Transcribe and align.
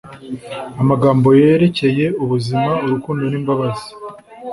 Amagambo 0.81 1.27
Yerekeye 1.41 2.05
Ubuzima, 2.23 2.71
Urukundo 2.85 3.23
n'imbabazi 3.27 3.87